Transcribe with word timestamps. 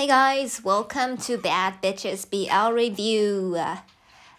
Hey 0.00 0.06
guys, 0.06 0.64
welcome 0.64 1.18
to 1.28 1.36
Bad 1.36 1.82
Bitches 1.82 2.24
BL 2.24 2.72
Review. 2.72 3.60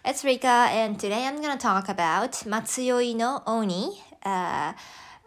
It's 0.04 0.24
Rika, 0.24 0.48
and 0.48 0.98
today 0.98 1.24
I'm 1.24 1.40
gonna 1.40 1.56
talk 1.56 1.88
about 1.88 2.32
Matsuyoi 2.32 3.14
no 3.14 3.44
Oni. 3.46 4.02
Uh, 4.24 4.72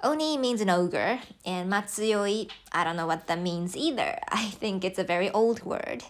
Oni 0.04 0.38
means 0.38 0.60
an 0.60 0.70
ogre, 0.70 1.22
and 1.46 1.72
Matsuyoi, 1.72 2.52
I 2.74 2.84
don't 2.84 2.98
know 2.98 3.08
what 3.08 3.28
that 3.28 3.40
means 3.40 3.78
either. 3.78 4.20
I 4.28 4.48
think 4.48 4.84
it's 4.84 5.00
a 5.00 5.06
very 5.06 5.32
old 5.32 5.64
word. 5.64 6.04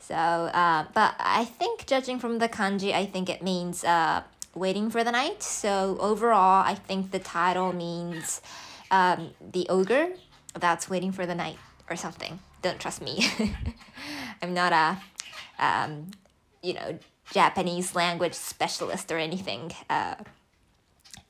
So, 0.00 0.16
uh, 0.16 0.86
but 0.92 1.14
I 1.20 1.44
think 1.44 1.86
judging 1.86 2.18
from 2.18 2.40
the 2.40 2.48
kanji, 2.48 2.92
I 2.92 3.06
think 3.06 3.30
it 3.30 3.40
means 3.40 3.84
uh, 3.84 4.24
waiting 4.52 4.90
for 4.90 5.04
the 5.04 5.12
night. 5.12 5.44
So 5.44 5.96
overall, 6.00 6.64
I 6.66 6.74
think 6.74 7.12
the 7.12 7.20
title 7.20 7.72
means 7.72 8.42
um, 8.90 9.30
the 9.52 9.68
ogre 9.68 10.08
that's 10.58 10.90
waiting 10.90 11.12
for 11.12 11.24
the 11.24 11.36
night 11.36 11.58
or 11.88 11.94
something. 11.94 12.40
Don't 12.62 12.78
trust 12.78 13.02
me. 13.02 13.26
I'm 14.42 14.54
not 14.54 14.72
a, 14.72 14.98
um, 15.62 16.10
you 16.62 16.74
know, 16.74 16.98
Japanese 17.32 17.94
language 17.94 18.34
specialist 18.34 19.10
or 19.10 19.18
anything. 19.18 19.72
Uh, 19.88 20.16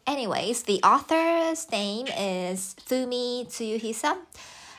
anyways, 0.07 0.65
the 0.65 0.81
author's 0.83 1.71
name 1.71 2.07
is 2.07 2.75
Fumi 2.87 3.47
Tsuyuhisa. 3.47 4.17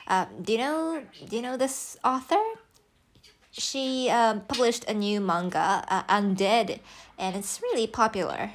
Um, 0.08 0.26
do 0.42 0.52
you 0.52 0.58
know? 0.58 1.02
Do 1.28 1.36
you 1.36 1.42
know 1.42 1.56
this 1.56 1.96
author? 2.04 2.42
She 3.52 4.08
um, 4.08 4.40
published 4.42 4.84
a 4.88 4.94
new 4.94 5.20
manga, 5.20 5.84
uh, 5.86 6.02
Undead, 6.04 6.80
and 7.18 7.36
it's 7.36 7.60
really 7.62 7.86
popular. 7.86 8.52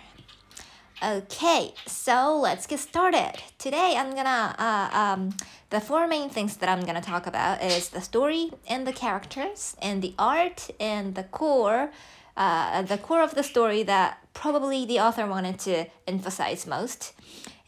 Okay, 1.03 1.75
so 1.85 2.39
let's 2.41 2.65
get 2.65 2.79
started. 2.79 3.33
Today 3.59 3.93
I'm 3.95 4.15
gonna 4.15 4.55
uh, 4.57 4.89
um, 4.97 5.37
the 5.69 5.79
four 5.79 6.07
main 6.07 6.27
things 6.27 6.57
that 6.57 6.69
I'm 6.69 6.83
gonna 6.83 7.01
talk 7.01 7.27
about 7.27 7.61
is 7.61 7.89
the 7.89 8.01
story 8.01 8.49
and 8.67 8.87
the 8.87 8.93
characters 8.93 9.75
and 9.79 10.01
the 10.01 10.15
art 10.17 10.71
and 10.79 11.13
the 11.13 11.21
core, 11.25 11.91
uh, 12.35 12.81
the 12.81 12.97
core 12.97 13.21
of 13.21 13.35
the 13.35 13.43
story 13.43 13.83
that 13.83 14.17
probably 14.33 14.87
the 14.87 14.99
author 14.99 15.27
wanted 15.27 15.59
to 15.59 15.85
emphasize 16.07 16.65
most, 16.65 17.13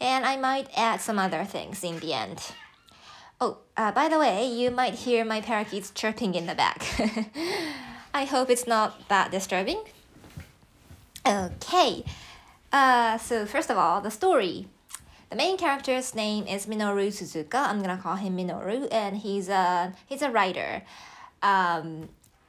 and 0.00 0.26
I 0.26 0.36
might 0.36 0.66
add 0.76 1.00
some 1.00 1.20
other 1.20 1.44
things 1.44 1.84
in 1.84 2.00
the 2.00 2.12
end. 2.12 2.42
Oh, 3.40 3.58
uh, 3.76 3.92
by 3.92 4.08
the 4.08 4.18
way, 4.18 4.44
you 4.44 4.72
might 4.72 4.94
hear 4.94 5.24
my 5.24 5.40
parakeets 5.40 5.92
chirping 5.92 6.34
in 6.34 6.46
the 6.46 6.56
back. 6.56 6.84
I 8.12 8.24
hope 8.24 8.50
it's 8.50 8.66
not 8.66 9.08
that 9.08 9.30
disturbing. 9.30 9.84
Okay, 11.24 12.04
uh, 12.72 13.18
so 13.18 13.46
first 13.46 13.70
of 13.70 13.76
all, 13.76 14.00
the 14.00 14.10
story. 14.10 14.68
The 15.30 15.36
main 15.36 15.56
character's 15.56 16.14
name 16.14 16.46
is 16.48 16.66
Minoru 16.66 17.08
Suzuka. 17.08 17.68
I'm 17.68 17.80
gonna 17.80 17.96
call 17.96 18.16
him 18.16 18.36
Minoru, 18.36 18.88
and 18.90 19.16
he's 19.16 19.48
a 19.48 19.92
he's 20.06 20.22
a 20.22 20.30
writer, 20.30 20.82
um, 21.40 22.08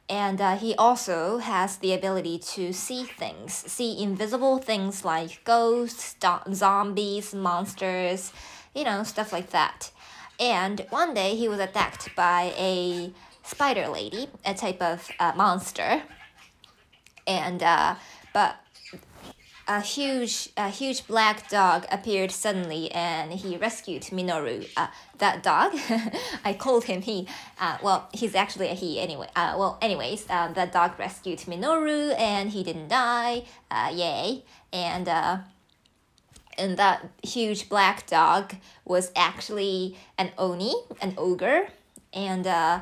and 0.09 0.41
uh, 0.41 0.58
he 0.58 0.73
also 0.75 1.38
has 1.38 1.78
the 1.78 1.94
ability 1.94 2.39
to 2.39 2.73
see 2.73 3.03
things, 3.03 3.53
see 3.53 4.02
invisible 4.02 4.58
things 4.58 5.05
like 5.05 5.44
ghosts, 5.44 6.16
zombies, 6.53 7.35
monsters, 7.35 8.33
you 8.73 8.83
know, 8.83 9.03
stuff 9.03 9.31
like 9.31 9.52
that. 9.52 9.91
And 10.39 10.85
one 10.89 11.13
day 11.13 11.35
he 11.35 11.47
was 11.47 11.59
attacked 11.59 12.16
by 12.16 12.52
a 12.58 13.13
spider 13.44 13.88
lady, 13.88 14.28
a 14.44 14.53
type 14.53 14.81
of 14.81 15.08
uh, 15.19 15.33
monster. 15.35 16.02
And 17.28 17.61
uh, 17.61 17.95
but 18.33 18.58
a 19.77 19.80
huge, 19.80 20.50
a 20.58 20.69
huge 20.69 21.08
black 21.08 21.50
dog 21.50 21.86
appeared 21.89 22.31
suddenly, 22.31 22.91
and 22.91 23.31
he 23.31 23.55
rescued 23.55 24.02
Minoru. 24.03 24.67
Uh, 24.75 24.88
that 25.19 25.41
dog, 25.44 25.72
I 26.45 26.53
called 26.53 26.86
him 26.86 27.02
he. 27.02 27.28
Uh, 27.59 27.78
well, 27.81 28.09
he's 28.13 28.36
actually 28.36 28.67
a 28.67 28.73
he 28.73 29.00
anyway. 29.00 29.30
Uh, 29.33 29.55
well, 29.58 29.78
anyways, 29.81 30.30
um, 30.30 30.53
that 30.55 30.73
dog 30.73 31.00
rescued 31.00 31.39
Minoru, 31.39 32.19
and 32.19 32.50
he 32.50 32.63
didn't 32.63 32.89
die. 32.89 33.44
Uh, 33.69 33.91
yay! 33.94 34.44
And 34.73 35.08
uh, 35.08 35.38
and 36.57 36.75
that 36.78 37.09
huge 37.23 37.69
black 37.69 38.07
dog 38.07 38.56
was 38.84 39.12
actually 39.16 39.97
an 40.17 40.31
oni, 40.38 40.73
an 41.01 41.13
ogre, 41.17 41.69
and 42.13 42.46
uh, 42.46 42.81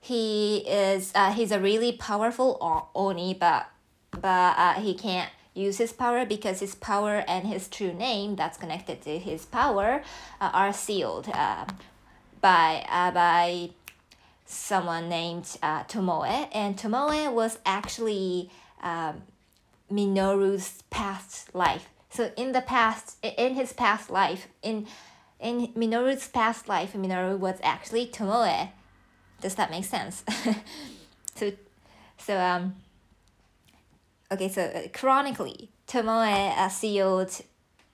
he 0.00 0.58
is 0.68 1.10
uh, 1.16 1.32
he's 1.32 1.50
a 1.50 1.58
really 1.58 1.92
powerful 1.92 2.58
oni, 2.94 3.34
but 3.34 3.70
but 4.12 4.54
uh, 4.56 4.74
he 4.74 4.94
can't 4.94 5.30
use 5.58 5.78
his 5.78 5.92
power 5.92 6.24
because 6.24 6.60
his 6.60 6.74
power 6.74 7.24
and 7.26 7.46
his 7.46 7.68
true 7.68 7.92
name 7.92 8.36
that's 8.36 8.56
connected 8.56 9.02
to 9.02 9.18
his 9.18 9.44
power 9.44 10.02
uh, 10.40 10.50
are 10.52 10.72
sealed 10.72 11.28
uh, 11.28 11.66
by 12.40 12.86
uh, 12.88 13.10
by 13.10 13.70
someone 14.46 15.08
named 15.08 15.58
uh, 15.62 15.84
Tomoe, 15.84 16.48
and 16.52 16.76
Tomoe 16.76 17.32
was 17.32 17.58
actually 17.66 18.50
um, 18.82 19.22
Minoru's 19.92 20.82
past 20.90 21.54
life. 21.54 21.88
So 22.10 22.32
in 22.36 22.52
the 22.52 22.62
past, 22.62 23.18
in 23.22 23.54
his 23.54 23.72
past 23.72 24.10
life, 24.10 24.48
in 24.62 24.86
in 25.40 25.68
Minoru's 25.74 26.28
past 26.28 26.68
life, 26.68 26.94
Minoru 26.94 27.38
was 27.38 27.58
actually 27.62 28.06
Tomoe. 28.06 28.70
Does 29.40 29.54
that 29.56 29.70
make 29.70 29.84
sense? 29.84 30.24
so, 31.34 31.52
so 32.16 32.38
um. 32.38 32.74
Okay, 34.30 34.50
so 34.50 34.62
uh, 34.62 34.88
chronically, 34.92 35.70
Tomoe 35.86 36.54
uh, 36.56 36.68
sealed 36.68 37.40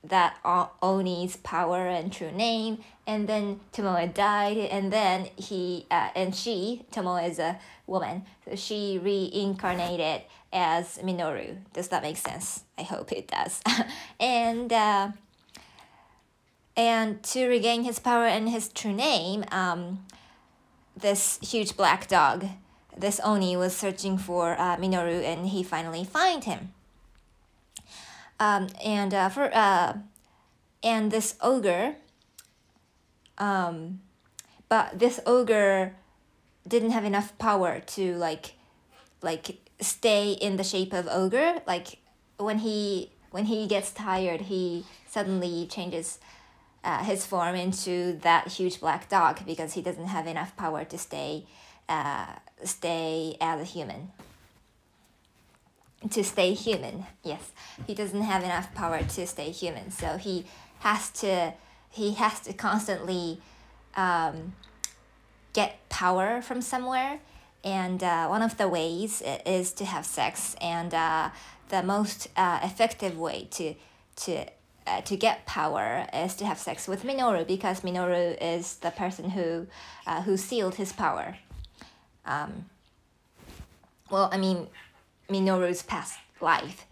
that 0.03 0.37
Oni's 0.83 1.37
power 1.37 1.87
and 1.87 2.13
true 2.13 2.33
name, 2.33 2.79
and 3.07 3.29
then 3.29 3.61
Tomoe 3.73 4.13
died, 4.13 4.57
and 4.57 4.93
then 4.93 5.29
he 5.37 5.87
uh, 5.93 6.09
and 6.17 6.35
she, 6.35 6.87
Tomoe 6.91 7.29
is 7.29 7.39
a 7.39 7.59
woman, 7.87 8.25
so 8.45 8.57
she 8.57 8.99
reincarnated 8.99 10.23
as 10.53 10.99
Minoru. 10.99 11.59
Does 11.73 11.89
that 11.89 12.03
make 12.03 12.17
sense? 12.17 12.65
I 12.77 12.83
hope 12.83 13.13
it 13.13 13.29
does. 13.29 13.63
and 14.21 14.73
uh, 14.73 15.13
and 16.77 17.23
to 17.23 17.47
regain 17.47 17.85
his 17.85 18.01
power 18.01 18.27
and 18.27 18.49
his 18.49 18.69
true 18.69 18.93
name, 18.93 19.45
um, 19.53 20.05
this 20.97 21.39
huge 21.41 21.77
black 21.77 22.09
dog, 22.09 22.47
this 22.97 23.21
Oni 23.25 23.57
was 23.57 23.77
searching 23.77 24.19
for 24.19 24.53
uh, 24.59 24.77
Minoru, 24.77 25.23
and 25.25 25.49
he 25.49 25.63
finally 25.63 26.05
find 26.05 26.45
him. 26.45 26.73
Um, 28.41 28.69
and 28.85 29.15
uh, 29.15 29.29
for 29.29 29.51
uh, 29.55 29.95
and 30.83 31.11
this 31.11 31.37
ogre. 31.41 31.97
Um, 33.39 34.01
but 34.69 34.99
this 34.99 35.19
ogre 35.27 35.97
didn't 36.67 36.91
have 36.91 37.05
enough 37.05 37.37
power 37.39 37.81
to 37.81 38.15
like, 38.15 38.55
like 39.23 39.59
stay 39.81 40.33
in 40.33 40.57
the 40.57 40.65
shape 40.65 40.93
of 40.93 41.09
ogre. 41.11 41.63
Like 41.67 41.99
when 42.37 42.59
he 42.59 43.11
when 43.31 43.47
he 43.47 43.67
gets 43.67 43.91
tired, 43.91 44.43
he 44.43 44.85
suddenly 45.09 45.67
changes 45.67 46.19
uh, 46.85 47.03
his 47.03 47.27
form 47.27 47.57
into 47.57 48.19
that 48.23 48.49
huge 48.49 48.79
black 48.79 49.09
dog 49.09 49.41
because 49.47 49.73
he 49.73 49.83
doesn't 49.83 50.07
have 50.07 50.27
enough 50.27 50.57
power 50.57 50.85
to 50.85 50.99
stay 50.99 51.47
uh, 51.89 52.27
stay 52.63 53.37
as 53.41 53.61
a 53.61 53.65
human. 53.65 54.13
To 56.11 56.23
stay 56.23 56.53
human 56.53 57.07
yes. 57.23 57.53
He 57.87 57.95
doesn't 57.95 58.23
have 58.23 58.45
enough 58.45 58.75
power 58.75 59.03
to 59.03 59.27
stay 59.27 59.51
human 59.51 59.91
so 59.91 60.19
he 60.19 60.45
has 60.81 61.11
to 61.11 61.55
he 61.91 62.15
has 62.15 62.41
to 62.41 62.53
constantly 62.53 63.41
um, 63.97 64.53
get 65.53 65.89
power 65.89 66.43
from 66.43 66.61
somewhere. 66.61 67.21
And 67.63 68.03
uh, 68.03 68.27
one 68.27 68.43
of 68.43 68.59
the 68.59 68.69
ways 68.69 69.23
is 69.47 69.73
to 69.73 69.85
have 69.87 70.05
sex 70.05 70.55
and 70.61 70.93
uh, 70.93 71.31
the 71.69 71.83
most 71.83 72.29
uh, 72.37 72.61
effective 72.63 73.19
way 73.19 73.49
to 73.53 73.75
to 74.17 74.45
uh, 74.87 75.01
to 75.01 75.17
get 75.17 75.47
power 75.47 76.07
is 76.13 76.35
to 76.35 76.45
have 76.45 76.59
sex 76.59 76.87
with 76.87 77.05
Minoru 77.05 77.47
because 77.47 77.81
Minoru 77.81 78.37
is 78.41 78.77
the 78.77 78.91
person 78.91 79.31
who 79.31 79.67
uh, 80.07 80.21
who 80.23 80.37
sealed 80.37 80.75
his 80.75 80.93
power. 80.93 81.39
Um, 82.27 82.67
well, 84.11 84.29
I 84.33 84.39
mean, 84.39 84.69
Minoru's 85.29 85.83
past 85.83 86.19
life, 86.41 86.87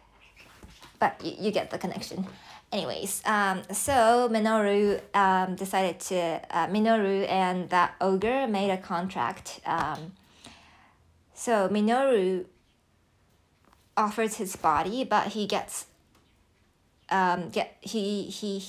but 0.99 1.23
you, 1.25 1.35
you 1.39 1.51
get 1.51 1.71
the 1.71 1.79
connection. 1.79 2.27
Anyways, 2.73 3.23
um, 3.27 3.63
so 3.71 4.29
Minoru 4.33 5.01
um, 5.15 5.57
decided 5.57 6.01
to 6.01 6.41
uh, 6.51 6.67
Minoru 6.69 7.29
and 7.29 7.69
that 7.69 7.95
ogre 8.01 8.47
made 8.47 8.71
a 8.71 8.79
contract. 8.79 9.61
Um, 9.67 10.13
so 11.35 11.69
Minoru 11.69 12.47
offers 13.97 14.37
his 14.37 14.57
body, 14.57 15.05
but 15.05 15.29
he 15.29 15.47
gets 15.47 15.87
um, 17.11 17.51
get 17.51 17.77
he 17.83 18.25
he 18.25 18.65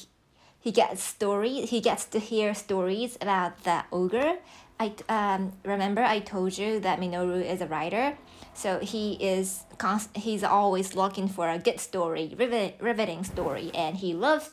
he 0.63 0.71
gets 0.71 1.03
stories. 1.03 1.71
He 1.71 1.81
gets 1.81 2.05
to 2.05 2.19
hear 2.19 2.53
stories 2.53 3.17
about 3.19 3.63
the 3.65 3.83
ogre. 3.91 4.37
I 4.79 4.93
um, 5.09 5.51
remember 5.65 6.01
I 6.01 6.19
told 6.19 6.57
you 6.57 6.79
that 6.79 7.01
Minoru 7.01 7.43
is 7.43 7.59
a 7.59 7.67
writer, 7.67 8.17
so 8.53 8.79
he 8.79 9.13
is 9.15 9.63
const- 9.77 10.15
he's 10.15 10.41
always 10.41 10.95
looking 10.95 11.27
for 11.27 11.49
a 11.49 11.59
good 11.59 11.81
story, 11.81 12.33
rivet- 12.37 12.77
riveting 12.79 13.25
story, 13.25 13.71
and 13.75 13.97
he 13.97 14.13
loves 14.13 14.51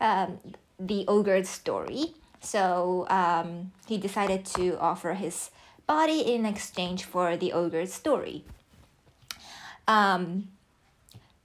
um, 0.00 0.40
the 0.80 1.04
ogre's 1.06 1.48
story. 1.48 2.14
So 2.40 3.06
um, 3.08 3.70
he 3.86 3.98
decided 3.98 4.44
to 4.56 4.76
offer 4.80 5.14
his 5.14 5.50
body 5.86 6.22
in 6.34 6.44
exchange 6.44 7.04
for 7.04 7.36
the 7.36 7.52
ogre's 7.52 7.92
story. 7.92 8.44
Um, 9.86 10.48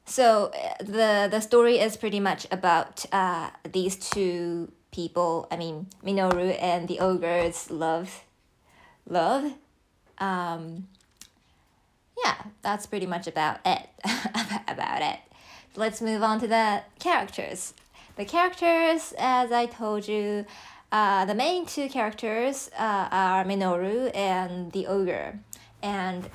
so 0.08 0.52
uh, 0.54 0.84
the 0.84 1.28
the 1.30 1.40
story 1.42 1.80
is 1.80 1.98
pretty 1.98 2.20
much 2.20 2.48
about 2.50 3.06
uh, 3.12 3.52
these 3.72 3.96
two 3.96 4.72
people. 4.92 5.48
I 5.52 5.58
mean 5.58 5.88
Minoru 6.04 6.58
and 6.60 6.88
the 6.88 7.00
ogre's 7.00 7.70
love, 7.70 8.24
love. 9.08 9.54
Um, 10.18 10.88
yeah, 12.24 12.36
that's 12.64 12.86
pretty 12.88 13.06
much 13.06 13.28
about 13.28 13.60
it. 13.66 13.88
about 14.68 15.02
it. 15.02 15.20
Let's 15.76 16.02
move 16.02 16.24
on 16.24 16.40
to 16.40 16.48
the 16.48 16.82
characters. 17.00 17.74
The 18.16 18.26
characters, 18.26 19.14
as 19.20 19.52
I 19.52 19.68
told 19.68 20.08
you, 20.08 20.46
uh, 20.92 21.26
the 21.26 21.36
main 21.36 21.68
two 21.68 21.90
characters 21.90 22.72
uh, 22.78 23.10
are 23.12 23.46
Minoru 23.46 24.10
and 24.16 24.72
the 24.72 24.88
ogre. 24.88 25.40
And 25.84 26.28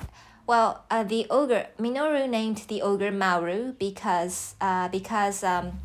well, 0.45 0.83
uh, 0.91 1.03
the 1.03 1.25
ogre 1.29 1.67
Minoru 1.79 2.29
named 2.29 2.65
the 2.67 2.81
ogre 2.81 3.11
Maru 3.11 3.73
because 3.73 4.55
uh, 4.59 4.87
because 4.89 5.43
um, 5.43 5.79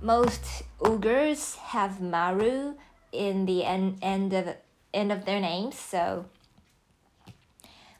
most 0.00 0.64
ogres 0.80 1.56
have 1.56 2.00
Maru 2.00 2.74
in 3.12 3.46
the 3.46 3.64
end 3.64 3.98
end 4.02 4.32
of 4.32 4.56
end 4.92 5.12
of 5.12 5.24
their 5.24 5.40
names. 5.40 5.78
So 5.78 6.26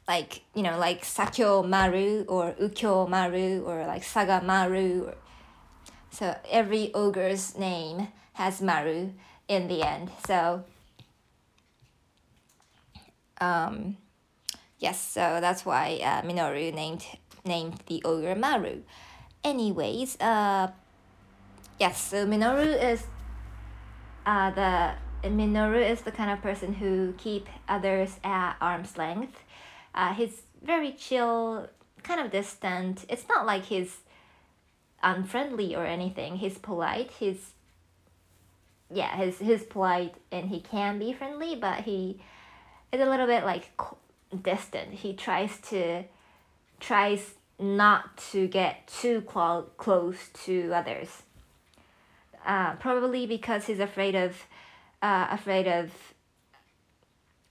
like 0.07 0.41
you 0.53 0.63
know 0.63 0.77
like 0.77 1.03
Sakyo 1.03 1.67
Maru 1.67 2.25
or 2.27 2.51
Ukyo 2.59 3.07
Maru 3.07 3.63
or 3.63 3.85
like 3.87 4.03
Saga 4.03 4.41
Maru. 4.43 5.05
Or, 5.05 5.15
so 6.11 6.35
every 6.51 6.93
ogre's 6.93 7.57
name 7.57 8.09
has 8.33 8.61
Maru 8.61 9.11
in 9.47 9.67
the 9.67 9.81
end. 9.83 10.11
So 10.27 10.63
um, 13.39 13.97
yes, 14.83 15.01
so 15.01 15.39
that's 15.39 15.65
why 15.65 15.99
uh, 16.03 16.21
Minoru 16.21 16.73
named 16.73 17.05
named 17.45 17.79
the 17.87 18.01
ogre 18.03 18.35
Maru. 18.35 18.83
Anyways, 19.43 20.19
uh, 20.19 20.67
yes, 21.79 22.01
so 22.09 22.27
Minoru 22.27 22.71
is 22.91 23.03
uh, 24.25 24.51
the 24.51 24.93
Minoru 25.23 25.81
is 25.89 26.01
the 26.01 26.11
kind 26.11 26.29
of 26.29 26.41
person 26.41 26.73
who 26.73 27.13
keep 27.17 27.47
others 27.67 28.19
at 28.23 28.55
arm's 28.59 28.97
length. 28.97 29.39
Uh, 29.95 30.13
he's 30.13 30.43
very 30.61 30.91
chill, 30.91 31.69
kind 32.03 32.19
of 32.19 32.29
distant. 32.29 33.05
It's 33.07 33.27
not 33.29 33.45
like 33.45 33.63
he's 33.63 33.97
unfriendly 35.01 35.75
or 35.75 35.85
anything. 35.85 36.37
He's 36.37 36.57
polite. 36.57 37.11
He's 37.19 37.51
yeah, 38.91 39.15
he's 39.17 39.39
he's 39.39 39.63
polite 39.63 40.15
and 40.29 40.49
he 40.49 40.59
can 40.59 40.99
be 40.99 41.13
friendly, 41.13 41.55
but 41.55 41.81
he 41.81 42.19
is 42.91 42.99
a 42.99 43.05
little 43.05 43.27
bit 43.27 43.45
like 43.45 43.71
distant. 44.37 44.93
He 44.93 45.13
tries 45.13 45.59
to 45.69 46.03
tries 46.79 47.35
not 47.59 48.17
to 48.31 48.47
get 48.47 48.87
too 48.87 49.21
clo- 49.21 49.69
close 49.77 50.29
to 50.45 50.71
others. 50.73 51.23
Uh, 52.45 52.75
probably 52.75 53.25
because 53.25 53.65
he's 53.67 53.79
afraid 53.79 54.15
of 54.15 54.35
uh, 55.01 55.27
afraid 55.29 55.67
of 55.67 55.91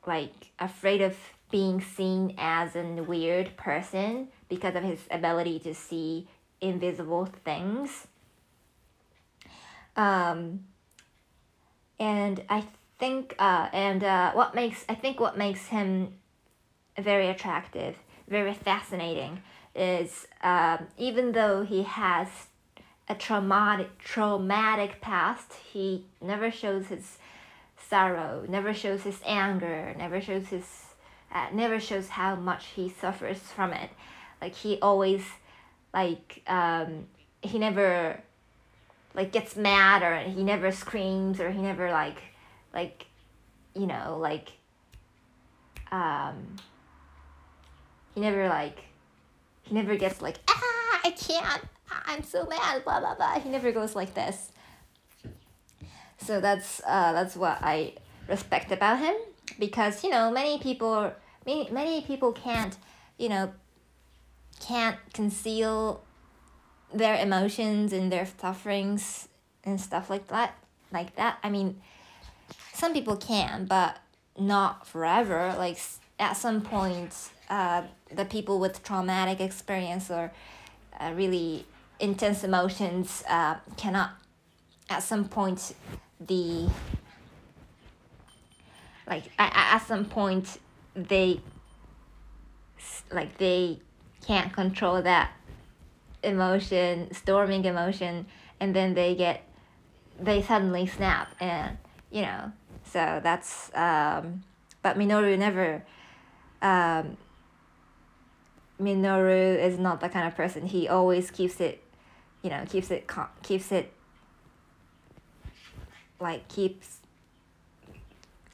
like 0.06 0.50
afraid 0.58 1.00
of 1.00 1.16
being 1.50 1.80
seen 1.80 2.34
as 2.38 2.74
a 2.76 2.82
weird 2.82 3.56
person 3.56 4.28
because 4.48 4.74
of 4.74 4.82
his 4.82 5.00
ability 5.10 5.58
to 5.60 5.74
see 5.74 6.26
invisible 6.60 7.26
things. 7.44 8.06
Um, 9.96 10.64
and 11.98 12.42
I 12.48 12.64
think 12.98 13.34
uh, 13.38 13.68
and 13.72 14.02
uh, 14.02 14.32
what 14.32 14.54
makes 14.54 14.84
I 14.88 14.94
think 14.94 15.20
what 15.20 15.36
makes 15.36 15.66
him 15.66 16.14
very 16.98 17.28
attractive, 17.28 17.96
very 18.28 18.54
fascinating, 18.54 19.42
is 19.74 20.26
um, 20.42 20.86
even 20.98 21.32
though 21.32 21.62
he 21.62 21.82
has 21.82 22.28
a 23.08 23.14
traumatic 23.14 23.98
traumatic 23.98 25.00
past, 25.00 25.54
he 25.72 26.04
never 26.20 26.50
shows 26.50 26.86
his 26.86 27.18
sorrow, 27.88 28.44
never 28.48 28.72
shows 28.72 29.02
his 29.02 29.20
anger, 29.24 29.94
never 29.98 30.20
shows 30.20 30.48
his 30.48 30.86
uh, 31.32 31.46
never 31.52 31.80
shows 31.80 32.10
how 32.10 32.34
much 32.34 32.66
he 32.76 32.88
suffers 32.88 33.38
from 33.38 33.72
it. 33.72 33.90
Like 34.40 34.54
he 34.54 34.78
always 34.80 35.24
like 35.94 36.42
um, 36.46 37.06
he 37.40 37.58
never 37.58 38.20
like 39.14 39.32
gets 39.32 39.56
mad 39.56 40.02
or 40.02 40.28
he 40.28 40.42
never 40.42 40.72
screams 40.72 41.40
or 41.40 41.50
he 41.50 41.60
never 41.60 41.90
like 41.90 42.18
like 42.72 43.06
you 43.74 43.86
know 43.86 44.18
like 44.20 44.52
um 45.90 46.56
he 48.14 48.20
never 48.20 48.48
like 48.48 48.78
he 49.62 49.74
never 49.74 49.96
gets 49.96 50.20
like 50.20 50.38
ah 50.48 51.00
I 51.04 51.10
can't. 51.10 51.62
I'm 52.06 52.22
so 52.22 52.46
mad 52.46 52.84
blah 52.84 53.00
blah 53.00 53.14
blah. 53.14 53.38
He 53.40 53.48
never 53.48 53.72
goes 53.72 53.94
like 53.94 54.14
this. 54.14 54.50
So 56.18 56.40
that's 56.40 56.80
uh 56.86 57.12
that's 57.12 57.36
what 57.36 57.58
I 57.62 57.94
respect 58.28 58.70
about 58.70 58.98
him 59.00 59.14
because 59.58 60.04
you 60.04 60.10
know 60.10 60.30
many 60.30 60.58
people 60.58 61.12
many 61.44 61.68
many 61.70 62.02
people 62.02 62.32
can't 62.32 62.76
you 63.18 63.28
know 63.28 63.52
can't 64.60 64.96
conceal 65.12 66.02
their 66.94 67.16
emotions 67.16 67.92
and 67.92 68.12
their 68.12 68.26
sufferings 68.38 69.28
and 69.64 69.80
stuff 69.80 70.08
like 70.08 70.28
that 70.28 70.54
like 70.92 71.16
that. 71.16 71.38
I 71.42 71.50
mean 71.50 71.80
some 72.72 72.92
people 72.92 73.16
can 73.16 73.64
but 73.66 73.98
not 74.38 74.86
forever. 74.86 75.54
Like 75.58 75.78
at 76.18 76.34
some 76.34 76.60
point 76.60 77.30
uh, 77.52 77.82
the 78.10 78.24
people 78.24 78.58
with 78.58 78.82
traumatic 78.82 79.40
experience 79.40 80.10
or 80.10 80.32
uh, 80.98 81.12
really 81.14 81.66
intense 82.00 82.42
emotions 82.44 83.22
uh, 83.28 83.56
cannot 83.76 84.10
at 84.88 85.02
some 85.02 85.28
point 85.28 85.74
the 86.20 86.68
like 89.06 89.24
at, 89.38 89.52
at 89.54 89.86
some 89.86 90.04
point 90.04 90.58
they 90.94 91.40
like 93.12 93.36
they 93.38 93.78
can't 94.26 94.52
control 94.52 95.02
that 95.02 95.32
emotion, 96.22 97.12
storming 97.12 97.64
emotion, 97.64 98.26
and 98.60 98.74
then 98.74 98.94
they 98.94 99.14
get, 99.14 99.42
they 100.20 100.42
suddenly 100.42 100.86
snap, 100.86 101.34
and 101.40 101.76
you 102.10 102.22
know, 102.22 102.52
so 102.84 103.20
that's, 103.22 103.70
um, 103.74 104.42
but 104.82 104.96
Minoru 104.96 105.36
never, 105.38 105.82
um, 106.60 107.16
Minoru 108.82 109.58
is 109.58 109.78
not 109.78 110.00
the 110.00 110.08
kind 110.08 110.26
of 110.26 110.34
person. 110.34 110.66
He 110.66 110.88
always 110.88 111.30
keeps 111.30 111.60
it, 111.60 111.82
you 112.42 112.50
know, 112.50 112.64
keeps 112.68 112.90
it, 112.90 113.10
keeps 113.42 113.72
it, 113.72 113.92
like 116.20 116.48
keeps, 116.48 116.98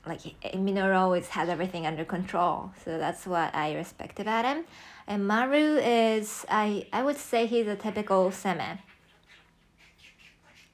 like 0.06 0.20
Minoru 0.54 0.96
always 0.96 1.28
has 1.28 1.48
everything 1.48 1.86
under 1.86 2.04
control. 2.04 2.72
So 2.84 2.98
that's 2.98 3.26
what 3.26 3.54
I 3.54 3.74
respect 3.74 4.20
about 4.20 4.44
him. 4.44 4.64
And 5.06 5.26
Maru 5.26 5.78
is, 5.78 6.44
I, 6.48 6.86
I 6.92 7.02
would 7.02 7.16
say 7.16 7.46
he's 7.46 7.66
a 7.66 7.76
typical 7.76 8.30
seme. 8.30 8.78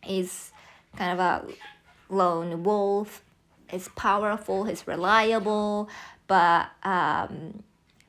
He's 0.03 0.53
kind 0.97 1.13
of 1.13 1.21
a 1.21 2.15
lone 2.15 2.63
wolf. 2.63 3.23
He's 3.71 3.89
powerful, 3.89 4.65
he's 4.65 4.87
reliable, 4.87 5.89
but 6.27 6.69
um, 6.83 7.65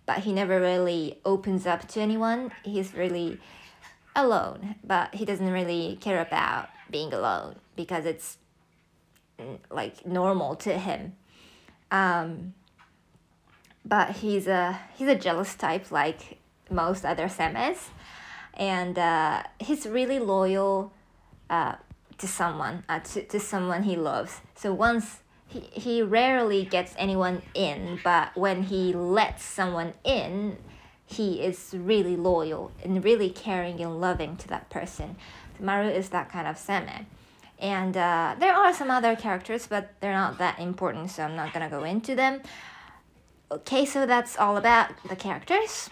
but 0.06 0.20
he 0.20 0.34
never 0.34 0.60
really 0.60 1.20
opens 1.26 1.66
up 1.66 1.88
to 1.90 2.00
anyone. 2.00 2.52
He's 2.64 2.94
really 2.94 3.40
alone, 4.16 4.76
but 4.84 5.16
he 5.16 5.26
doesn't 5.26 5.52
really 5.52 5.98
care 6.00 6.22
about 6.22 6.70
being 6.90 7.14
alone 7.14 7.56
because 7.76 8.06
it's 8.06 8.38
mm, 9.40 9.58
like 9.70 10.06
normal 10.06 10.56
to 10.58 10.78
him. 10.78 11.16
Um, 11.92 12.54
but 13.86 14.18
he's 14.18 14.48
a 14.48 14.80
he's 14.96 15.08
a 15.08 15.16
jealous 15.16 15.56
type 15.56 15.92
like 15.92 16.40
most 16.70 17.06
other 17.06 17.28
semes 17.28 17.90
and 18.56 18.98
uh, 18.98 19.44
he's 19.60 19.86
really 19.86 20.20
loyal 20.20 20.92
uh, 21.50 21.76
to 22.18 22.28
someone 22.28 22.84
uh, 22.90 23.00
to, 23.00 23.24
to 23.26 23.40
someone 23.40 23.84
he 23.84 23.96
loves 23.96 24.42
so 24.56 24.74
once 24.74 25.20
he, 25.48 25.60
he 25.60 26.02
rarely 26.02 26.66
gets 26.66 26.94
anyone 26.98 27.42
in 27.54 28.00
but 28.04 28.36
when 28.36 28.64
he 28.64 28.94
lets 28.94 29.44
someone 29.44 29.94
in 30.04 30.58
he 31.06 31.42
is 31.42 31.74
really 31.74 32.16
loyal 32.16 32.72
and 32.84 33.04
really 33.04 33.30
caring 33.30 33.80
and 33.80 34.02
loving 34.02 34.36
to 34.38 34.48
that 34.48 34.70
person 34.70 35.16
maru 35.60 35.88
is 35.88 36.10
that 36.10 36.30
kind 36.30 36.48
of 36.48 36.56
seme 36.56 37.06
and 37.58 37.96
uh, 37.96 38.36
there 38.38 38.54
are 38.54 38.74
some 38.74 38.92
other 38.92 39.16
characters 39.16 39.68
but 39.68 39.94
they're 40.02 40.14
not 40.14 40.38
that 40.38 40.60
important 40.60 41.10
so 41.12 41.24
i'm 41.24 41.36
not 41.36 41.54
gonna 41.54 41.70
go 41.70 41.84
into 41.84 42.16
them 42.16 42.42
Okay, 43.52 43.86
so 43.86 44.08
that's 44.08 44.38
all 44.38 44.58
about 44.58 44.90
the 45.08 45.16
characters. 45.16 45.90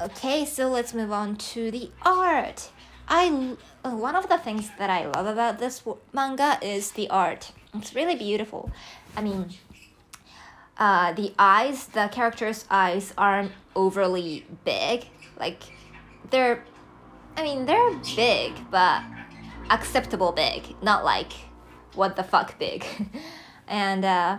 Okay, 0.00 0.44
so 0.44 0.68
let's 0.68 0.92
move 0.92 1.12
on 1.12 1.36
to 1.36 1.70
the 1.70 1.90
art. 2.02 2.70
I 3.06 3.56
uh, 3.84 3.90
one 3.90 4.16
of 4.16 4.28
the 4.28 4.38
things 4.38 4.68
that 4.78 4.90
I 4.90 5.06
love 5.06 5.26
about 5.26 5.60
this 5.60 5.84
manga 6.12 6.58
is 6.60 6.92
the 6.92 7.08
art. 7.10 7.52
It's 7.74 7.94
really 7.94 8.16
beautiful. 8.16 8.70
I 9.16 9.22
mean, 9.22 9.50
uh, 10.76 11.12
the 11.12 11.32
eyes, 11.38 11.86
the 11.86 12.08
characters' 12.12 12.64
eyes 12.70 13.14
aren't 13.16 13.52
overly 13.74 14.46
big. 14.64 15.06
Like 15.38 15.62
they're, 16.30 16.64
I 17.36 17.42
mean, 17.42 17.64
they're 17.64 17.94
big, 18.14 18.52
but 18.70 19.02
acceptable 19.70 20.32
big, 20.32 20.74
not 20.82 21.04
like 21.04 21.32
what 21.94 22.16
the 22.16 22.22
fuck 22.22 22.58
big. 22.58 22.84
and 23.66 24.04
uh, 24.04 24.38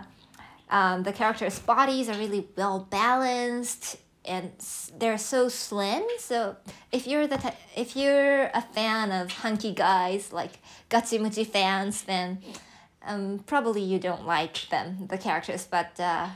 um, 0.70 1.02
the 1.02 1.12
characters' 1.12 1.58
bodies 1.58 2.08
are 2.08 2.18
really 2.18 2.46
well 2.56 2.86
balanced 2.90 3.96
and 4.24 4.52
they're 4.98 5.18
so 5.18 5.48
slim. 5.48 6.04
So 6.18 6.56
if 6.92 7.06
you're 7.06 7.26
the 7.26 7.52
if 7.76 7.96
you're 7.96 8.44
a 8.54 8.62
fan 8.62 9.12
of 9.12 9.30
hunky 9.30 9.72
guys 9.72 10.32
like 10.32 10.52
Gachimuchi 10.88 11.46
fans, 11.46 12.02
then 12.02 12.38
um, 13.06 13.40
probably 13.46 13.82
you 13.82 13.98
don't 13.98 14.26
like 14.26 14.68
them, 14.68 15.06
the 15.08 15.18
characters. 15.18 15.66
But 15.70 15.98
uh, 15.98 16.28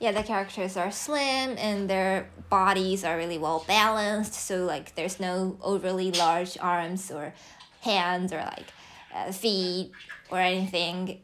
yeah, 0.00 0.12
the 0.12 0.22
characters 0.22 0.76
are 0.76 0.90
slim 0.90 1.56
and 1.58 1.90
their 1.90 2.30
bodies 2.48 3.04
are 3.04 3.16
really 3.16 3.38
well 3.38 3.64
balanced. 3.66 4.34
So 4.34 4.64
like 4.64 4.94
there's 4.94 5.18
no 5.18 5.58
overly 5.62 6.12
large 6.12 6.56
arms 6.58 7.10
or 7.10 7.34
hands 7.80 8.32
or 8.32 8.38
like 8.38 8.66
uh, 9.14 9.32
feet 9.32 9.92
or 10.30 10.38
anything. 10.38 11.20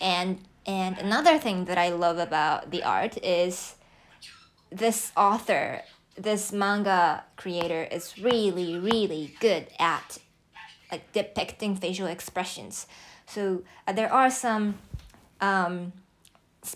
And 0.00 0.38
and 0.66 0.98
another 0.98 1.38
thing 1.38 1.64
that 1.64 1.78
I 1.78 1.88
love 1.88 2.18
about 2.18 2.70
the 2.70 2.82
art 2.82 3.16
is 3.24 3.74
this 4.70 5.12
author, 5.16 5.80
this 6.14 6.52
manga 6.52 7.24
creator 7.36 7.84
is 7.90 8.18
really, 8.18 8.78
really 8.78 9.34
good 9.40 9.68
at 9.78 10.18
like 10.90 11.12
depicting 11.12 11.76
facial 11.76 12.06
expressions. 12.06 12.86
So 13.26 13.62
uh, 13.86 13.92
there 13.92 14.12
are 14.12 14.30
some 14.30 14.78
um, 15.40 15.92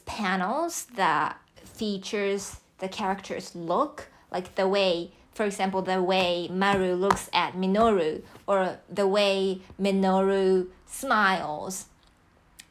panels 0.06 0.84
that 0.96 1.38
features 1.64 2.60
the 2.78 2.88
character's 2.88 3.54
look, 3.54 4.08
like 4.30 4.54
the 4.56 4.68
way, 4.68 5.12
for 5.34 5.44
example, 5.44 5.82
the 5.82 6.02
way 6.02 6.48
Maru 6.50 6.94
looks 6.94 7.30
at 7.32 7.54
Minoru, 7.54 8.22
or 8.46 8.78
the 8.90 9.06
way 9.06 9.60
Minoru 9.80 10.68
smiles, 10.86 11.86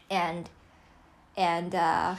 and 0.10 0.50
and 1.36 1.74
uh, 1.74 2.16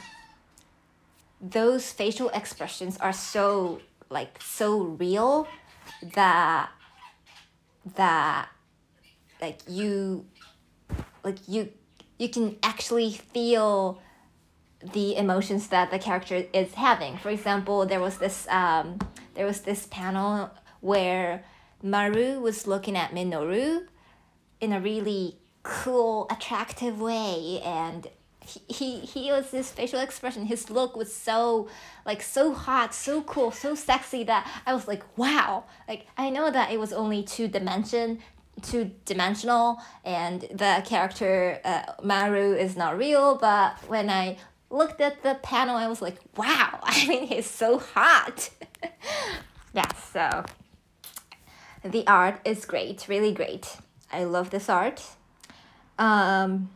those 1.41 1.93
facial 1.93 2.29
expressions 2.31 2.97
are 2.99 3.13
so 3.13 3.81
like 4.09 4.41
so 4.43 4.79
real 4.81 5.47
that 6.03 6.71
that 7.95 8.49
like 9.43 9.61
you 9.69 10.25
like 11.25 11.37
you 11.49 11.69
you 12.19 12.29
can 12.29 12.57
actually 12.63 13.13
feel 13.13 14.01
the 14.95 15.17
emotions 15.17 15.69
that 15.69 15.91
the 15.91 15.99
character 15.99 16.45
is 16.53 16.75
having. 16.75 17.19
For 17.19 17.29
example 17.29 17.85
there 17.85 18.01
was 18.01 18.17
this 18.19 18.47
um 18.49 18.99
there 19.35 19.45
was 19.45 19.61
this 19.63 19.87
panel 19.87 20.51
where 20.81 21.45
maru 21.83 22.41
was 22.41 22.67
looking 22.67 22.97
at 22.97 23.11
minoru 23.11 23.85
in 24.61 24.73
a 24.73 24.81
really 24.81 25.37
cool 25.65 26.29
attractive 26.31 27.01
way 27.01 27.61
and 27.65 28.09
he, 28.45 28.61
he 28.69 29.01
he 29.01 29.31
was 29.31 29.51
his 29.51 29.71
facial 29.71 30.01
expression 30.01 30.47
his 30.47 30.69
look 30.71 30.97
was 30.97 31.15
so 31.15 31.69
like 32.05 32.21
so 32.21 32.53
hot 32.53 32.93
so 32.95 33.23
cool 33.23 33.51
so 33.51 33.75
sexy 33.75 34.25
that 34.25 34.49
i 34.67 34.75
was 34.75 34.89
like 34.89 35.03
wow. 35.17 35.65
Like 35.89 36.07
i 36.17 36.31
know 36.31 36.51
that 36.51 36.71
it 36.73 36.79
was 36.81 36.93
only 36.93 37.23
two 37.23 37.49
dimension 37.49 38.19
two 38.61 38.91
dimensional 39.05 39.81
and 40.05 40.43
the 40.43 40.83
character 40.85 41.61
uh, 41.65 41.83
maru 42.03 42.55
is 42.55 42.77
not 42.77 42.97
real 42.97 43.37
but 43.37 43.77
when 43.89 44.11
i 44.11 44.37
looked 44.71 45.01
at 45.01 45.23
the 45.23 45.35
panel 45.43 45.75
i 45.77 45.87
was 45.87 46.03
like 46.03 46.17
wow 46.37 46.79
i 46.83 47.07
mean 47.07 47.27
he's 47.27 47.49
so 47.49 47.79
hot 47.79 48.51
yeah 49.75 49.93
so 49.95 50.45
the 51.85 52.07
art 52.07 52.41
is 52.45 52.65
great 52.65 53.07
really 53.09 53.33
great 53.33 53.79
i 54.13 54.23
love 54.23 54.51
this 54.51 54.69
art 54.69 55.03
um 55.99 56.69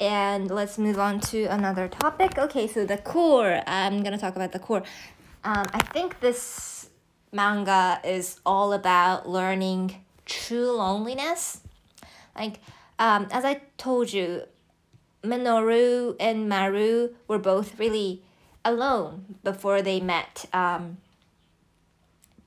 and 0.00 0.50
let's 0.50 0.78
move 0.78 0.98
on 0.98 1.20
to 1.20 1.44
another 1.44 1.88
topic. 1.88 2.38
Okay, 2.38 2.66
so 2.66 2.84
the 2.84 2.98
core. 2.98 3.62
I'm 3.66 4.02
gonna 4.02 4.18
talk 4.18 4.36
about 4.36 4.52
the 4.52 4.58
core. 4.58 4.82
Um, 5.44 5.64
I 5.72 5.80
think 5.92 6.20
this 6.20 6.88
manga 7.32 8.00
is 8.04 8.40
all 8.46 8.72
about 8.72 9.28
learning 9.28 9.96
true 10.28 10.76
loneliness. 10.76 11.60
Like, 12.36 12.60
um, 12.98 13.26
as 13.32 13.44
I 13.44 13.62
told 13.76 14.12
you, 14.12 14.42
Minoru 15.24 16.14
and 16.20 16.48
Maru 16.48 17.14
were 17.26 17.38
both 17.38 17.78
really 17.78 18.22
alone 18.64 19.36
before 19.42 19.82
they 19.82 19.98
met. 19.98 20.46
Um, 20.52 20.98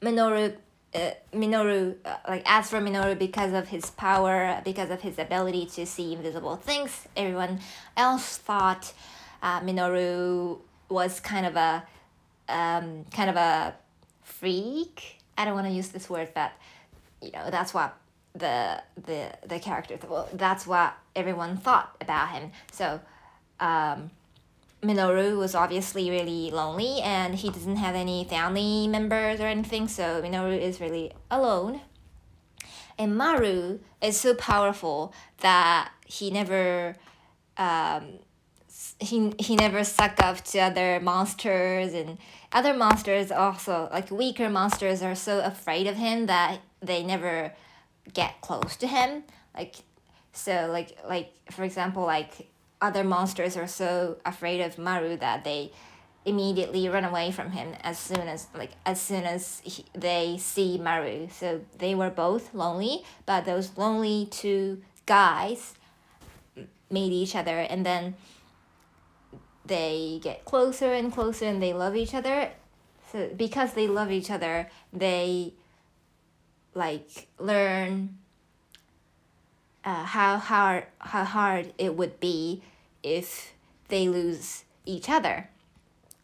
Minoru 0.02 0.56
uh, 0.94 1.12
Minoru, 1.34 1.96
uh, 2.04 2.18
like 2.28 2.44
as 2.46 2.70
for 2.70 2.80
Minoru, 2.80 3.18
because 3.18 3.54
of 3.54 3.70
his 3.70 3.90
power, 3.92 4.62
because 4.66 4.90
of 4.90 5.02
his 5.02 5.18
ability 5.18 5.66
to 5.66 5.86
see 5.86 6.14
invisible 6.14 6.58
things, 6.58 7.08
everyone 7.16 7.60
else 7.96 8.38
thought 8.38 8.94
uh, 9.42 9.62
Minoru 9.62 10.60
was 10.90 11.20
kind 11.20 11.46
of 11.46 11.56
a, 11.56 11.84
um, 12.50 13.06
kind 13.12 13.30
of 13.30 13.38
a 13.38 13.74
freak. 14.22 15.20
I 15.38 15.46
don't 15.46 15.54
want 15.54 15.68
to 15.68 15.74
use 15.74 15.90
this 15.90 16.10
word, 16.10 16.30
but 16.36 16.52
you 17.22 17.32
know 17.32 17.50
that's 17.50 17.74
what 17.74 17.98
the 18.34 18.82
the 19.06 19.32
the 19.46 19.60
character. 19.60 19.98
Well, 20.08 20.30
that's 20.34 20.66
what 20.66 20.96
everyone 21.16 21.58
thought 21.58 21.96
about 22.02 22.30
him. 22.30 22.52
So. 22.72 23.00
Um, 23.60 24.12
Minoru 24.82 25.38
was 25.38 25.54
obviously 25.54 26.10
really 26.10 26.50
lonely 26.50 27.02
and 27.02 27.36
he 27.36 27.52
doesn't 27.52 27.76
have 27.76 27.94
any 27.94 28.24
family 28.24 28.88
members 28.88 29.40
or 29.40 29.46
anything, 29.46 29.88
so 29.88 30.24
Minoru 30.24 30.60
is 30.60 30.82
really 30.82 31.12
alone. 31.30 31.82
And 32.98 33.16
Maru 33.16 33.80
is 34.02 34.20
so 34.20 34.34
powerful 34.34 35.14
that 35.42 35.92
he 36.08 36.32
never 36.32 36.96
um, 37.58 38.20
he, 39.00 39.34
he 39.40 39.56
never 39.56 39.84
suck 39.84 40.22
up 40.22 40.44
to 40.46 40.60
other 40.60 41.00
monsters 41.00 41.94
and 41.94 42.18
other 42.52 42.74
monsters 42.74 43.32
also 43.32 43.90
like 43.92 44.12
weaker 44.12 44.50
monsters 44.50 45.02
are 45.02 45.16
so 45.16 45.40
afraid 45.42 45.88
of 45.88 45.96
him 45.96 46.26
that 46.28 46.60
they 46.82 47.04
never 47.04 47.54
get 48.14 48.42
close 48.42 48.76
to 48.76 48.88
him 48.88 49.24
like 49.56 49.76
so 50.34 50.70
like 50.72 50.98
like 51.08 51.34
for 51.52 51.64
example 51.64 52.04
like 52.04 52.50
other 52.82 53.04
monsters 53.04 53.56
are 53.56 53.68
so 53.68 54.18
afraid 54.26 54.60
of 54.60 54.78
Maru 54.78 55.16
that 55.18 55.44
they 55.44 55.72
immediately 56.26 56.88
run 56.88 57.04
away 57.04 57.32
from 57.32 57.52
him 57.52 57.76
as 57.82 57.98
soon 57.98 58.28
as 58.28 58.48
like 58.54 58.72
as 58.86 59.00
soon 59.02 59.24
as 59.24 59.62
he, 59.64 59.86
they 59.94 60.38
see 60.40 60.78
Maru. 60.78 61.28
So 61.32 61.62
they 61.78 61.96
were 61.96 62.10
both 62.10 62.54
lonely, 62.54 63.04
but 63.26 63.46
those 63.46 63.78
lonely 63.78 64.28
two 64.30 64.82
guys 65.06 65.76
meet 66.90 67.12
each 67.12 67.36
other 67.36 67.60
and 67.60 67.86
then 67.86 68.16
they 69.66 70.20
get 70.22 70.44
closer 70.44 70.92
and 70.94 71.14
closer 71.14 71.46
and 71.46 71.62
they 71.62 71.74
love 71.74 71.96
each 71.96 72.14
other. 72.14 72.52
So 73.12 73.30
because 73.36 73.74
they 73.74 73.88
love 73.88 74.12
each 74.12 74.32
other, 74.32 74.70
they 74.92 75.54
like 76.74 77.28
learn 77.40 78.18
uh, 79.84 80.04
how 80.04 80.38
hard 80.38 80.86
how 81.00 81.24
hard 81.24 81.74
it 81.78 81.96
would 81.96 82.20
be 82.20 82.62
if 83.04 83.54
they 83.88 84.08
lose 84.08 84.64
each 84.86 85.10
other. 85.10 85.50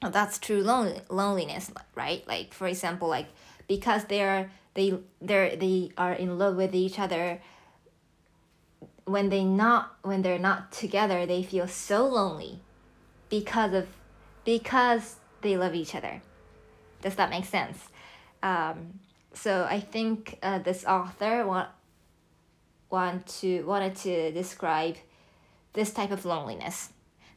That's 0.02 0.38
true 0.38 0.62
lon- 0.62 1.02
loneliness, 1.10 1.72
right? 1.96 2.26
Like 2.28 2.54
for 2.54 2.68
example, 2.68 3.08
like 3.08 3.28
because 3.68 4.06
they're 4.06 4.52
they 4.74 5.00
they're 5.22 5.56
they 5.56 5.92
are 5.98 6.14
in 6.14 6.38
love 6.38 6.56
with 6.56 6.76
each 6.76 7.00
other. 7.00 7.42
When 9.06 9.30
they 9.30 9.44
not 9.44 9.96
when 10.04 10.22
they're 10.22 10.38
not 10.40 10.72
together, 10.72 11.26
they 11.26 11.42
feel 11.42 11.68
so 11.68 12.06
lonely, 12.06 12.60
because 13.30 13.74
of 13.74 13.88
because 14.46 15.16
they 15.42 15.58
love 15.58 15.76
each 15.76 15.96
other. 15.96 16.22
Does 17.02 17.16
that 17.16 17.30
make 17.30 17.46
sense? 17.46 17.78
Um, 18.44 19.00
so 19.38 19.68
I 19.70 19.80
think 19.80 20.40
uh, 20.42 20.60
this 20.60 20.86
author 20.86 21.46
want 21.46 21.70
want 22.90 23.28
to 23.42 23.64
wanted 23.64 23.96
to 23.98 24.32
describe 24.32 24.96
this 25.74 25.92
type 25.92 26.12
of 26.12 26.26
loneliness. 26.26 26.90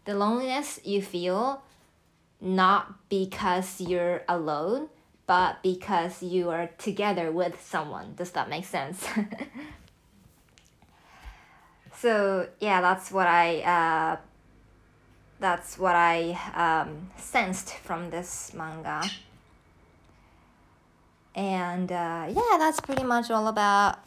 The 0.07 0.15
loneliness 0.15 0.81
you 0.85 1.03
feel 1.03 1.63
not 2.41 3.09
because 3.11 3.81
you're 3.81 4.23
alone, 4.29 4.89
but 5.27 5.63
because 5.63 6.23
you 6.23 6.51
are 6.51 6.71
together 6.79 7.31
with 7.31 7.61
someone. 7.63 8.15
Does 8.17 8.31
that 8.31 8.49
make 8.49 8.65
sense? 8.65 9.07
so 11.97 12.49
yeah, 12.61 12.81
that's 12.81 13.13
what 13.13 13.27
I 13.27 13.61
uh, 13.61 14.17
that's 15.39 15.79
what 15.79 15.95
I 15.95 16.39
um, 16.55 17.11
sensed 17.17 17.75
from 17.75 18.11
this 18.11 18.53
manga. 18.55 19.03
And 21.35 21.91
uh, 21.93 22.27
yeah, 22.29 22.57
that's 22.59 22.81
pretty 22.81 23.05
much 23.05 23.31
all 23.31 23.47
about 23.47 23.99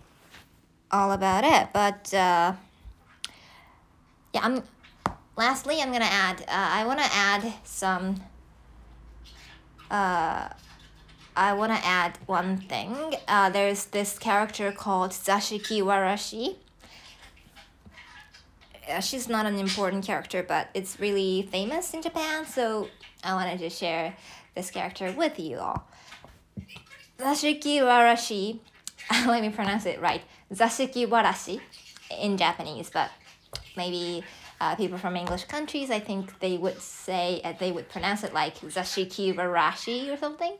all 0.91 1.11
about 1.11 1.43
it. 1.43 1.69
But 1.73 2.13
uh, 2.13 2.53
yeah, 4.33 4.41
I'm 4.41 4.63
lastly, 5.35 5.81
I'm 5.81 5.91
gonna 5.91 6.05
add. 6.05 6.41
Uh, 6.41 6.45
I 6.49 6.85
wanna 6.85 7.07
add 7.11 7.53
some. 7.63 8.21
Uh, 9.89 10.49
I 11.35 11.53
wanna 11.53 11.79
add 11.83 12.17
one 12.25 12.57
thing. 12.57 13.15
Uh, 13.27 13.49
there's 13.49 13.85
this 13.85 14.19
character 14.19 14.71
called 14.71 15.11
Zashiki 15.11 15.81
Warashi. 15.81 16.57
Uh, 18.89 18.99
she's 18.99 19.29
not 19.29 19.45
an 19.45 19.57
important 19.57 20.05
character, 20.05 20.43
but 20.43 20.67
it's 20.73 20.99
really 20.99 21.47
famous 21.51 21.93
in 21.93 22.01
Japan, 22.01 22.45
so 22.45 22.89
I 23.23 23.33
wanted 23.33 23.59
to 23.59 23.69
share 23.69 24.15
this 24.55 24.69
character 24.69 25.11
with 25.13 25.39
you 25.39 25.57
all. 25.57 25.87
Zashiki 27.23 27.77
Warashi, 27.79 28.59
let 29.25 29.41
me 29.41 29.49
pronounce 29.49 29.85
it 29.85 30.01
right. 30.01 30.21
Zashiki 30.53 31.07
Warashi 31.07 31.61
in 32.21 32.37
Japanese, 32.37 32.89
but 32.89 33.09
maybe 33.77 34.23
uh, 34.59 34.75
people 34.75 34.97
from 34.97 35.15
English 35.15 35.45
countries, 35.45 35.89
I 35.89 35.99
think 35.99 36.37
they 36.41 36.57
would 36.57 36.81
say, 36.81 37.39
uh, 37.45 37.53
they 37.57 37.71
would 37.71 37.87
pronounce 37.89 38.25
it 38.25 38.33
like 38.33 38.59
Zashiki 38.59 39.33
Warashi 39.33 40.13
or 40.13 40.17
something. 40.17 40.53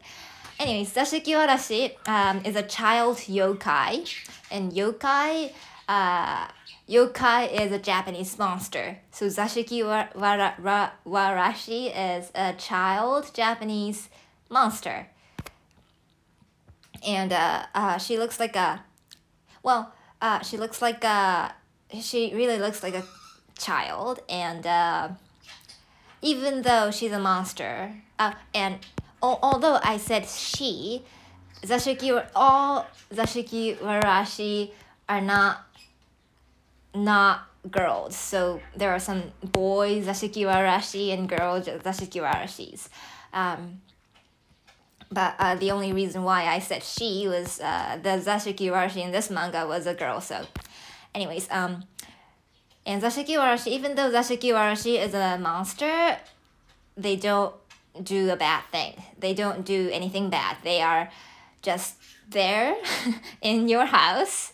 Anyways, 0.58 0.94
Zashiki 0.94 1.34
Warashi 1.34 1.92
um, 2.08 2.42
is 2.46 2.56
a 2.56 2.64
child 2.64 3.18
yokai, 3.18 4.08
and 4.50 4.72
yokai, 4.72 5.52
uh, 5.90 6.48
yokai 6.88 7.52
is 7.60 7.74
a 7.74 7.80
Japanese 7.80 8.40
monster. 8.40 9.00
So 9.12 9.26
Zashiki 9.26 9.86
wa- 9.86 10.08
ra- 10.16 10.92
Warashi 11.06 11.92
is 11.94 12.32
a 12.36 12.54
child 12.54 13.32
Japanese 13.34 14.08
monster. 14.50 15.08
And 17.06 17.34
uh, 17.34 17.66
uh, 17.76 17.98
she 17.98 18.18
looks 18.18 18.40
like 18.40 18.56
a, 18.56 18.84
well, 19.62 19.94
uh, 20.22 20.42
she 20.42 20.58
looks 20.58 20.82
like 20.82 21.04
a, 21.04 21.54
she 22.02 22.34
really 22.34 22.58
looks 22.58 22.82
like 22.82 22.96
a 22.96 23.04
child. 23.58 24.20
And 24.30 24.66
uh, 24.66 25.10
even 26.22 26.62
though 26.62 26.92
she's 26.92 27.12
a 27.12 27.20
monster, 27.20 27.96
uh, 28.18 28.34
and 28.54 28.80
al- 29.22 29.40
although 29.42 29.80
I 29.84 29.98
said 29.98 30.26
she, 30.26 31.04
Zashiki, 31.62 32.26
all 32.36 32.88
Zashiki 33.14 33.78
Warashi 33.78 34.72
are 35.08 35.22
not 35.22 35.66
not 36.96 37.48
girls. 37.70 38.16
So 38.16 38.62
there 38.76 38.92
are 38.92 39.00
some 39.00 39.32
boys 39.42 40.06
Zashiki 40.06 40.44
Warashi 40.44 41.14
and 41.14 41.28
girls 41.28 41.66
Zashiki 41.66 42.22
Warashis. 42.22 42.90
Um, 43.34 43.82
but 45.14 45.36
uh, 45.40 45.56
the 45.56 45.72
only 45.72 45.94
reason 45.94 46.24
why 46.24 46.46
I 46.46 46.60
said 46.60 46.84
she 46.84 47.28
was 47.28 47.60
uh, 47.60 47.98
the 48.02 48.10
Zashiki 48.10 48.72
Warashi 48.72 49.04
in 49.04 49.12
this 49.12 49.30
manga 49.30 49.66
was 49.68 49.88
a 49.88 49.94
girl. 49.94 50.22
So, 50.22 50.46
anyways, 51.14 51.48
um, 51.52 51.84
and 52.86 53.02
Zashiki 53.02 53.38
Warashi, 53.38 53.68
even 53.68 53.96
though 53.96 54.12
Zashiki 54.12 54.52
Warashi 54.52 55.00
is 55.00 55.14
a 55.14 55.38
monster, 55.38 56.18
they 56.98 57.16
don't 57.16 57.56
do 58.02 58.30
a 58.32 58.36
bad 58.36 58.64
thing. 58.72 59.02
They 59.18 59.34
don't 59.34 59.66
do 59.66 59.90
anything 59.92 60.30
bad. 60.30 60.58
They 60.64 60.82
are 60.82 61.10
just 61.62 61.96
there 62.30 62.76
in 63.42 63.68
your 63.70 63.86
house. 63.86 64.52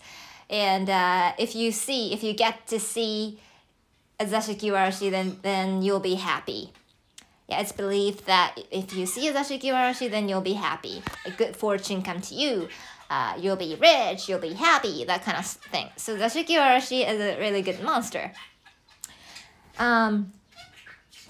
And 0.49 0.89
uh, 0.89 1.33
if 1.37 1.55
you 1.55 1.71
see, 1.71 2.13
if 2.13 2.23
you 2.23 2.33
get 2.33 2.67
to 2.67 2.79
see 2.79 3.39
a 4.19 4.25
Zashiki 4.25 4.71
Warashi, 4.71 5.09
then, 5.09 5.39
then 5.41 5.81
you'll 5.81 5.99
be 5.99 6.15
happy. 6.15 6.73
Yeah, 7.49 7.61
it's 7.61 7.71
believed 7.71 8.27
that 8.27 8.59
if 8.69 8.93
you 8.93 9.07
see 9.07 9.31
Zashiki 9.31 9.71
Warashi, 9.73 10.09
then 10.09 10.29
you'll 10.29 10.39
be 10.39 10.53
happy. 10.53 11.01
A 11.25 11.31
good 11.31 11.55
fortune 11.55 12.03
come 12.03 12.21
to 12.21 12.35
you. 12.35 12.69
Uh, 13.09 13.33
you'll 13.39 13.55
be 13.55 13.75
rich, 13.81 14.29
you'll 14.29 14.37
be 14.37 14.53
happy, 14.53 15.03
that 15.05 15.23
kind 15.23 15.35
of 15.35 15.45
thing. 15.45 15.89
So 15.95 16.15
Zashiki 16.15 16.49
Warashi 16.49 17.09
is 17.09 17.19
a 17.19 17.39
really 17.39 17.63
good 17.63 17.81
monster. 17.81 18.31
Um, 19.79 20.31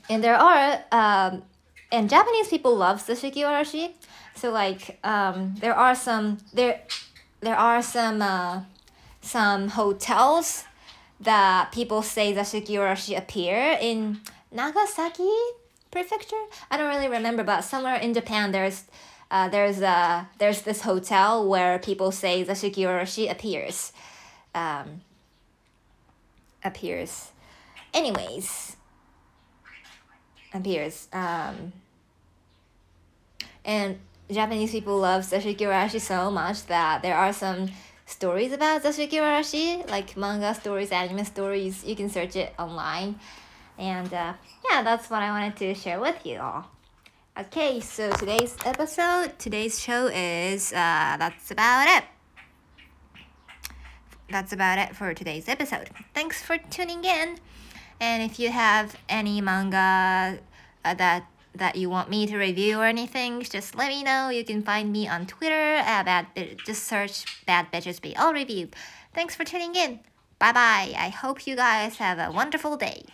and 0.10 0.22
there 0.22 0.36
are, 0.36 0.84
um, 0.92 1.44
and 1.90 2.10
Japanese 2.10 2.50
people 2.50 2.76
love 2.76 3.02
Zashiki 3.08 3.44
Warashi. 3.46 3.94
So 4.36 4.52
like, 4.52 5.00
um, 5.06 5.56
there 5.62 5.74
are 5.74 5.96
some, 5.96 6.40
there, 6.54 6.82
there 7.40 7.56
are 7.56 7.82
some, 7.82 8.22
uh, 8.22 8.64
some 9.22 9.70
hotels 9.70 10.66
that 11.22 11.72
people 11.72 12.02
say 12.02 12.34
Zashiki 12.34 12.72
Warashi 12.72 13.18
appear 13.18 13.78
in 13.80 14.20
Nagasaki 14.52 15.32
prefecture. 15.92 16.44
I 16.70 16.78
don't 16.78 16.90
really 16.90 17.08
remember, 17.08 17.44
but 17.44 17.62
somewhere 17.62 17.96
in 17.96 18.14
Japan 18.14 18.52
there's 18.52 18.86
uh, 19.32 19.50
there's 19.50 19.82
uh, 19.82 20.26
there's 20.38 20.62
this 20.64 20.82
hotel 20.82 21.48
where 21.48 21.80
people 21.80 22.12
say 22.12 22.44
Zashiki 22.44 22.84
Warashi 22.86 23.30
appears. 23.30 23.92
Um, 24.56 25.02
appears. 26.64 27.32
Anyways, 27.94 28.76
appears. 30.54 31.08
Um, 31.14 31.74
and 33.66 34.00
Japanese 34.32 34.72
people 34.72 34.98
love 34.98 35.24
Zashiki 35.24 35.62
Warashi 35.62 36.00
so 36.00 36.32
much 36.32 36.66
that 36.68 37.02
there 37.02 37.16
are 37.16 37.34
some 37.34 37.70
stories 38.06 38.52
about 38.52 38.84
Zashiki 38.84 39.14
Warashi, 39.14 39.88
like 39.90 40.18
manga 40.18 40.54
stories, 40.56 40.92
anime 40.92 41.26
stories. 41.26 41.84
You 41.84 41.96
can 41.96 42.10
search 42.10 42.36
it 42.36 42.54
online. 42.58 43.20
And 43.80 44.14
uh, 44.14 44.34
yeah, 44.70 44.84
that's 44.84 45.10
what 45.10 45.24
I 45.24 45.30
wanted 45.30 45.56
to 45.58 45.74
share 45.74 46.00
with 46.00 46.26
you 46.26 46.40
all. 46.40 46.66
Okay, 47.40 47.80
so 47.80 48.12
today's 48.12 48.58
episode, 48.66 49.40
today's 49.40 49.80
show 49.80 50.08
is 50.08 50.74
uh, 50.74 51.16
that's 51.18 51.50
about 51.52 51.88
it. 51.88 52.04
That's 54.30 54.52
about 54.52 54.78
it 54.78 54.96
for 54.96 55.14
today's 55.14 55.48
episode. 55.48 55.90
Thanks 56.14 56.42
for 56.42 56.58
tuning 56.58 57.06
in. 57.06 57.38
And 58.02 58.30
if 58.30 58.40
you 58.40 58.50
have 58.50 58.98
any 59.08 59.40
manga 59.40 60.40
uh, 60.84 60.94
that 60.94 61.26
that 61.56 61.78
you 61.78 61.90
want 61.90 62.10
me 62.10 62.28
to 62.28 62.38
review 62.38 62.78
or 62.80 62.86
anything, 62.86 63.42
just 63.42 63.76
let 63.76 63.88
me 63.88 64.04
know. 64.04 64.30
You 64.30 64.44
can 64.44 64.62
find 64.62 64.92
me 64.92 65.08
on 65.08 65.26
Twitter 65.26 65.76
at 65.76 66.04
bad 66.04 66.28
just 66.66 66.84
search 66.84 67.46
bad 67.46 67.72
bitches 67.72 68.02
BL 68.02 68.34
review. 68.34 68.70
Thanks 69.14 69.36
for 69.36 69.46
tuning 69.46 69.76
in. 69.76 70.02
Bye 70.38 70.52
bye. 70.52 70.94
I 70.98 71.10
hope 71.10 71.48
you 71.48 71.56
guys 71.56 71.98
have 71.98 72.20
a 72.20 72.32
wonderful 72.32 72.76
day. 72.76 73.06